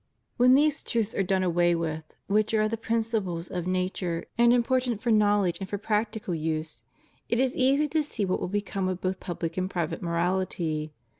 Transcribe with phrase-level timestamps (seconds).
[0.37, 4.51] When these truths are done away with, which are as the principles of nature and
[4.51, 6.81] important for knowledge and for practical use,
[7.29, 10.89] it is easy to see what will become of both public and private morahty.